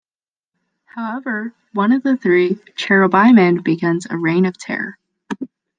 However, 0.85 1.53
one 1.73 1.91
of 1.91 2.01
the 2.01 2.17
three, 2.17 2.55
Cherubimon 2.75 3.63
begins 3.63 4.07
a 4.09 4.17
reign 4.17 4.45
of 4.47 4.57
terror. 4.57 4.97